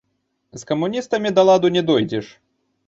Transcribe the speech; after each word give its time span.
З 0.61 0.69
камуністамі 0.71 1.35
да 1.39 1.47
ладу 1.51 1.73
не 1.77 1.81
дойдзеш. 1.93 2.35